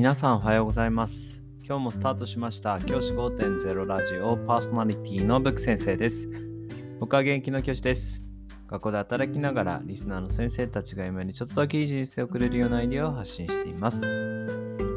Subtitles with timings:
[0.00, 1.42] 皆さんおはようございます。
[1.62, 6.26] 今日もスタートしました教師5.0ラジオパーソナリティのブック先生です。
[6.98, 8.22] 僕は現役の教師です。
[8.66, 13.98] 学校で働きながらリスナーの先生たちが今にちょっとだけいい人生を送れるようなアイデアを発信しています。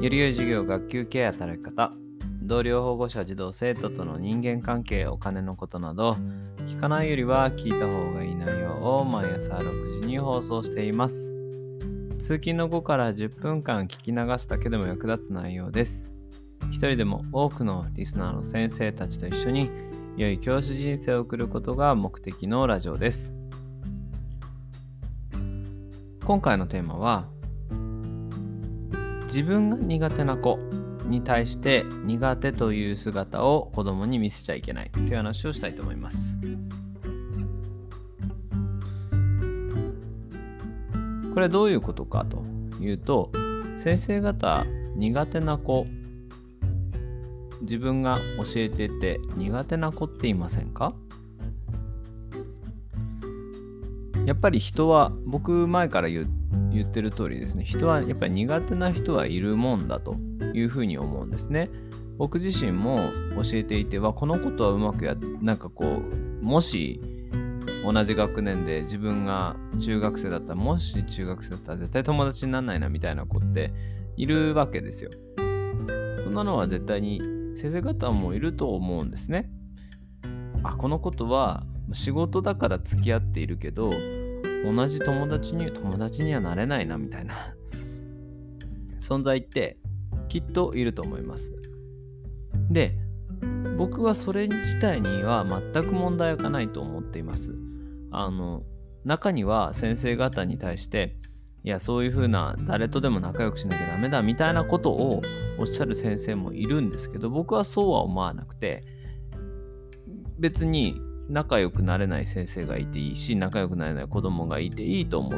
[0.00, 1.92] より良い授業、学級経営、働き方、
[2.40, 6.16] 同僚保護者、児童生徒との人間関係、お金のことなど、
[6.58, 11.41] 聞かないよりは聞いた方がいい内容を毎朝6時に放送しています。
[12.22, 16.12] 通勤の後から10分間聞き流すだけでも役立つ内容です。
[16.70, 19.68] 一人でも多くのリスナーの先生たちと一緒に
[20.16, 23.34] 良い教師人生を送ることが目的のラジオです。
[26.24, 27.26] 今回のテーマは
[29.24, 30.60] 自分が苦手な子
[31.06, 36.38] に対して苦手という姿を子供に見せちゃいけないという話をしたいと思います。
[41.32, 42.44] これはどういうことかと
[42.80, 43.30] いうと
[43.78, 44.64] 先生方
[44.96, 45.86] 苦手な子
[47.62, 50.94] 自分が教えてて苦手な子っていませんか？
[54.26, 56.28] やっぱり人は僕前から言
[56.80, 57.64] ってる通りですね。
[57.64, 60.16] 人はやっぱり苦手な人はいるもんだと
[60.54, 61.70] いうふうに思うんですね。
[62.18, 62.98] 僕自身も
[63.36, 66.02] 教えていてはこのことはうまくやなんかこ
[66.40, 67.00] うもし
[67.84, 73.72] 同じ学年で自分が中学生だったらもし中学生だったら絶対友達にならないなみたいな子って
[74.16, 75.10] いるわけですよ。
[76.22, 77.20] そんなのは絶対に
[77.56, 79.50] 先生方もいると思うんですね。
[80.62, 83.90] あこのことは仕事だから付き合っているけど
[84.70, 87.54] 同じ友達に友達にはなれないなみたいな。
[88.98, 89.78] 存在って
[90.28, 91.52] きっといると思います。
[92.70, 92.96] で
[93.76, 97.61] 僕はそれ自体には全く問題がないと思っています。
[98.12, 98.62] あの
[99.04, 101.16] 中には先生方に対して
[101.64, 105.22] いやそういうふうな誰とでも仲良くしなきゃダメだみたいなことを
[105.58, 108.84] おっしゃる先生もいるんですけど僕はそうは思わなくて
[110.38, 115.36] 別に仲良くなれない先生がいていいし仲良くなれない子供がいていいと思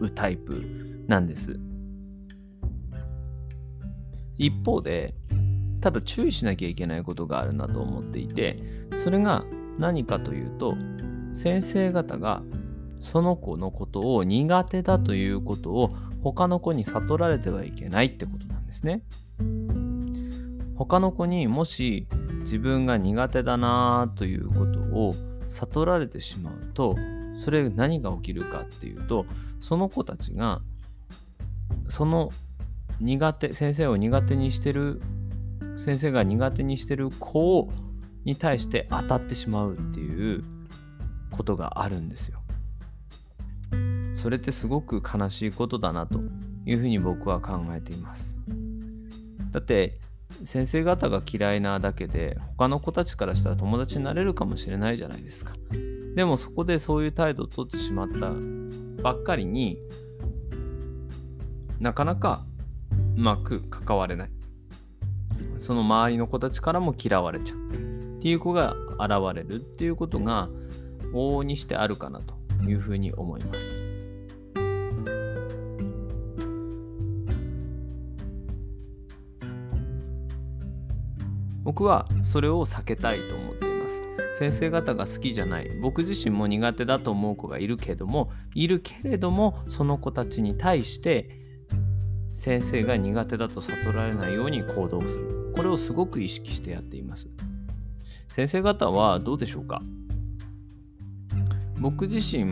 [0.00, 1.60] うタイプなんです。
[4.38, 5.14] 一方で
[5.82, 8.58] ただ注意しなきゃいけないことがあるなと思っていて
[9.04, 9.44] それが
[9.78, 10.74] 何かというと
[11.32, 12.42] 先生方が
[13.00, 19.02] その子のことを苦手だということを他の子に悟られてはいけないってことなんですね。
[20.76, 22.06] 他の子にもし
[22.40, 25.14] 自分が苦手だなということを
[25.48, 26.96] 悟られてしまうと
[27.44, 29.26] それ何が起きるかっていうと
[29.60, 30.60] その子たちが
[31.88, 32.30] その
[33.00, 35.02] 苦手先生を苦手にしてる
[35.78, 37.68] 先生が苦手にしてる子
[38.24, 40.44] に対して当たってしまうっていう
[41.30, 42.40] ことがあるんですよ。
[44.14, 46.20] それってすごく悲しいことだなと
[46.66, 48.34] いうふうに僕は考えています。
[49.50, 49.98] だって
[50.44, 55.54] 先生方が嫌いなだけで他の子たちからしたら友達になれるかもしれないじゃないですか。
[56.14, 58.32] でもそこでそういう態度をとってしまった
[59.02, 59.78] ばっかりに
[61.78, 62.44] なかなか
[63.16, 64.30] うまく関われない。
[65.58, 67.58] その周りの子たちからも嫌われちゃう
[68.18, 70.48] っていう子が現れるっていうことが
[71.12, 72.34] 往々にしてあるかなと
[72.64, 73.60] いうふうに思います。
[81.62, 84.02] 僕はそれを避けたいと思っています。
[84.38, 91.28] 先生方が好きじゃない僕自身も苦手だと思う子がいるけれどもいるけれどもその子たちに対して
[92.32, 97.28] 先生が苦手だと悟られないように行動するこれをすごく意識してやっています
[98.28, 99.82] 先生方はどうでしょうか？
[101.80, 102.44] 僕自身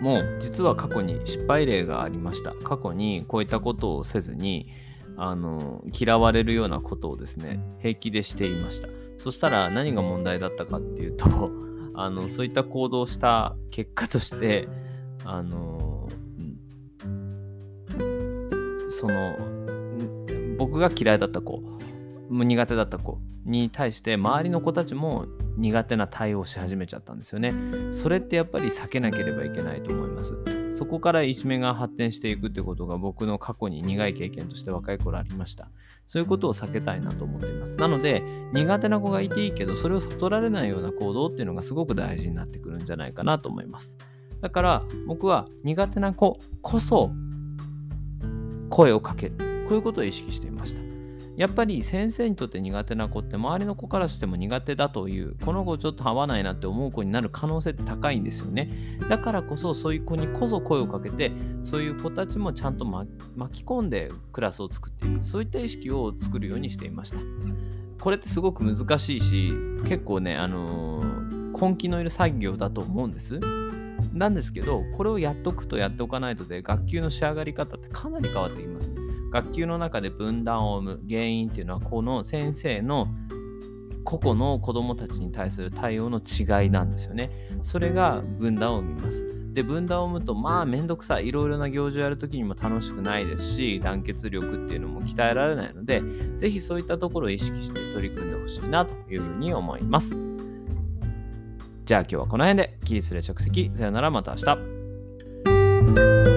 [0.00, 2.54] も実は過去に失敗例がありました。
[2.54, 4.68] 過去にこういったことをせずに
[5.16, 8.88] あの嫌われるようなことをですね平気でしていました。
[9.18, 11.50] そしたら何が問題だったかっていうと
[11.94, 14.66] あのそういった行動をした結果として
[15.24, 16.08] あの
[18.88, 19.36] その
[20.56, 21.62] 僕が嫌いだった子
[22.30, 27.52] 苦手だった子に対して周りの子たちも苦手な対応し始めちゃったんですよね。
[27.90, 30.34] それってやっぱり避けなければいけないと思います。
[30.72, 35.68] そこからいじめが発展していくってことが僕の過去に苦い経験として若い頃ありました。
[36.06, 37.74] そういうことを避けたいなと思っています。
[37.76, 43.98] なので苦手な子がいていいけどそれを悟られないような行動っていうのがすごく大事になってくるんじゃないかなと思います。
[44.40, 47.10] だから僕は苦手な子こそ
[48.70, 49.50] 声をかける。
[49.68, 50.89] こういうことを意識していました。
[51.40, 58.98] やっぱり先生にとって苦手な子って周りの子からしても苦手だというこの子ちょっと合わないなって思う子になる可能性って高いんですよね。
[59.08, 61.32] だからこそそういう子にこそ声をかけて
[61.62, 63.08] そういう子たちもちゃんと巻
[63.62, 65.24] き込んでクラスを作っていく。
[65.24, 67.16] そういった意識を作るようにしていました。
[67.98, 69.54] これってすごく難しいし
[69.86, 73.40] 結構ねあのー、根気のいる作業だと思うんです。
[74.12, 78.92] なんですけどこれをやっとくとやっておかないとで学級の仕上がり方ってかなり変わってきます。
[79.30, 83.08] 学級の中で分断を生む原因っていうのはこの先生の
[84.04, 87.30] 個々の子どもたちに対する対応の違いなんですよね。
[87.62, 89.30] それが分断を生みます。
[89.52, 96.02] で分断を生むとまあめんどくさいいろいろな行事をやるときにも楽しくないですし団結力っていうのも鍛えられないので
[96.38, 100.18] ぜひそういったところを意識して取り組んでほしいなというふうに思います。
[101.84, 104.54] じゃあ今日はこの辺で起立で着席さよならまた明
[106.24, 106.29] 日。